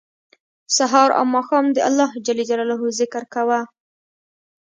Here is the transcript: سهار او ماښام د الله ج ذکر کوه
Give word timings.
سهار 0.77 1.09
او 1.19 1.25
ماښام 1.35 1.65
د 1.73 1.77
الله 1.87 2.09
ج 2.25 2.27
ذکر 2.99 3.23
کوه 3.33 3.59